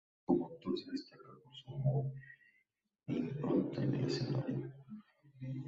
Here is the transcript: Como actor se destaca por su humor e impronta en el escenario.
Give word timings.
Como 0.25 0.47
actor 0.47 0.73
se 0.79 0.89
destaca 0.93 1.29
por 1.43 1.53
su 1.55 1.71
humor 1.75 2.05
e 3.05 3.13
impronta 3.13 3.83
en 3.83 3.93
el 3.93 4.05
escenario. 4.05 4.73